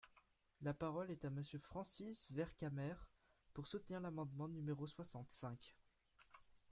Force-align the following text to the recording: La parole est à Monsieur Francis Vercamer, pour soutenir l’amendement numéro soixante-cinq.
La 0.63 0.73
parole 0.73 1.11
est 1.11 1.25
à 1.25 1.29
Monsieur 1.29 1.59
Francis 1.59 2.25
Vercamer, 2.31 2.95
pour 3.53 3.67
soutenir 3.67 3.99
l’amendement 3.99 4.47
numéro 4.47 4.87
soixante-cinq. 4.87 5.75